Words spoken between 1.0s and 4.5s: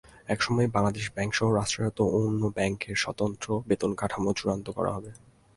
ব্যাংকসহ রাষ্ট্রায়ত্ত অন্য ব্যাংকের স্বতন্ত্র বেতনকাঠামোও